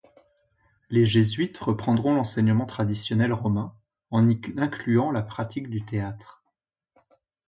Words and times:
Les 0.89 1.05
jésuites 1.05 1.59
reprendront 1.59 2.15
l'enseignement 2.15 2.65
traditionnel 2.65 3.31
romain, 3.33 3.75
en 4.09 4.27
y 4.27 4.41
incluant 4.57 5.11
la 5.11 5.21
pratique 5.21 5.69
du 5.69 5.85
théâtre. 5.85 6.43